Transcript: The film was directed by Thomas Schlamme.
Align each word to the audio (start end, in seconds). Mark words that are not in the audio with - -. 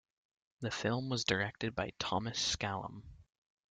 The 0.61 0.71
film 0.71 1.09
was 1.09 1.23
directed 1.25 1.75
by 1.75 1.91
Thomas 1.99 2.55
Schlamme. 2.57 3.03